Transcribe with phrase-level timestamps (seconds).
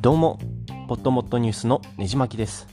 [0.00, 0.38] どうも、
[0.88, 2.66] ポットモットニュースのねじまきです。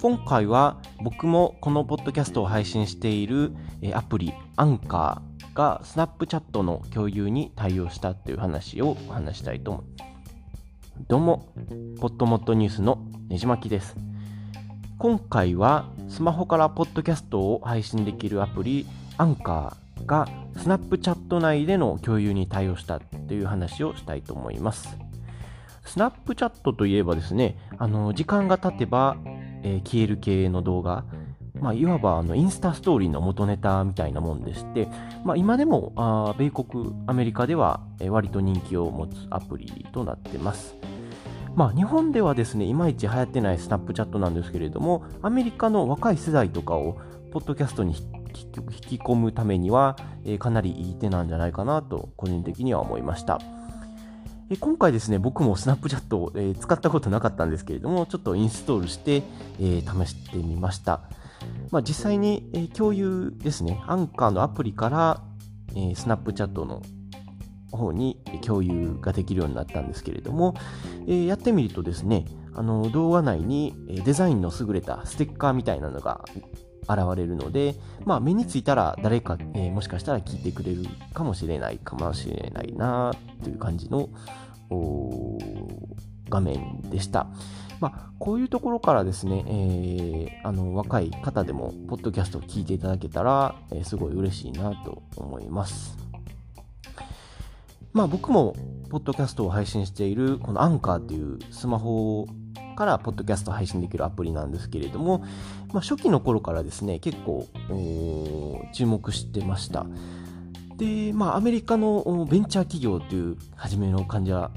[0.00, 3.52] 今回は僕もこのポッドキャストを配信している
[3.92, 11.04] アプリアンカーがスナップチャットの共有に対応したという話をお話したいと思います。
[11.06, 11.52] どうも、
[12.00, 13.94] ポットモットニュースのねじまきです。
[14.96, 18.86] 今回はスマホからポッドキャストを配信できるアプリ
[19.18, 24.98] アンカーがスナップチャット内での共有に対応したという話をしたいと思います。
[25.84, 29.16] スナップチャットといえばですね、あの時間が経てば、
[29.62, 31.04] えー、消える系の動画、
[31.60, 34.88] まあ、いわばあのインスタストーリーの元ネタみたいなもんでして、
[35.24, 40.76] まあ、今でもあ米国、アメリカでは、えー、割と人気を持つアプリとなってます。
[41.54, 46.98] まあ、日本ではですね、いまいち流行ってないスナップチャットなんですけれども、アメリカの若い世代とかを
[47.30, 47.94] ポッドキャストに
[48.32, 53.40] 結局引き込むためには、えー、かなりいい手なんじゃないかなと個人的には思いました。
[54.50, 59.22] え今回ですね、僕もスナップチャットを、え使ったことなかったんですけれども、ちょっとインストールして、
[59.60, 61.02] え試してみました。
[61.70, 65.22] まあ、実際に、え共有ですね、アンカーのアプリから、
[65.76, 66.80] えスナップチャットの
[67.72, 70.54] 方に共有ができるようになったんですけれども、
[71.06, 76.24] えやってみるとですね、あの動画内にデザインの優れたステッカーみたいなのが
[76.88, 84.08] 現れるので、まあ、目についたら誰か、えー、もしかしたら聞いてくれるかもしれないかもしれないなという感じの
[86.28, 87.26] 画面でした。
[87.80, 95.96] まあ、こういうところからですね、えー、あの若い方でも、ポッドキャストを聞いていただけたら、えー、すごい嬉しいなと思います。
[97.92, 98.54] まあ、僕も、
[98.90, 102.26] ポッドキャストを配信している、このアンカーっていうスマホ
[102.78, 105.24] からポッドキャスト配信できるアプリなんですけれども、
[105.72, 107.48] まあ、初期の頃からですね、結構
[108.72, 109.84] 注目してました。
[110.76, 114.52] で、まあ、アメリカのベンチャー企業という初めの感じは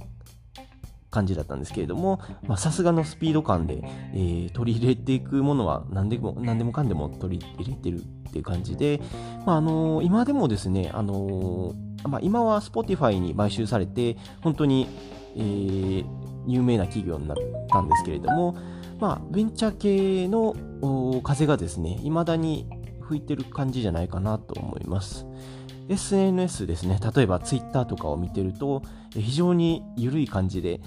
[1.09, 2.21] 感じだったんですけれども、
[2.57, 3.81] さすがのスピード感で、
[4.13, 9.01] えー、取り入れていくものは何でも何でもかんでも取り入れてるっていう感じで、
[9.47, 14.87] まああのー、今でもですね、あのー、まあ、今は Spotify に買収されて、本当に、
[15.35, 16.05] えー、
[16.47, 17.37] 有名な企業になっ
[17.69, 18.55] たんですけれども、
[18.99, 20.55] まあ、ベンチャー系の
[21.23, 22.67] 風がですね、未だに
[23.01, 25.25] 吹いてる感じじゃないかなと思います。
[25.89, 30.79] SNS ですね、例えば Twitter とかを見てると、非常に緩い感じで、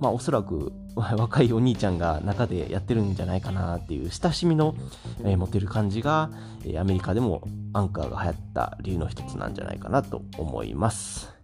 [0.00, 4.74] まあ、おそらく 若いお兄ちゃんが中でやってるんじゃないかなっていう親しみの、
[5.22, 6.30] 持てる感じが、
[6.78, 11.34] アメリカでもアンカーが流行った理由の一つなんじゃないかなと思います。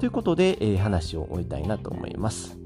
[0.00, 2.61] ということで、話を終えたいなと思います。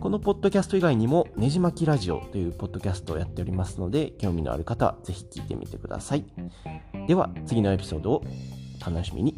[0.00, 6.24] このポッドキャスト以外にも、ねじ巻きラジオというポッドキャストをやっておりますので、興味のある方はぜひ聞いてみてください。
[7.06, 8.24] では、次のエピソードを
[8.84, 9.36] 楽しみに。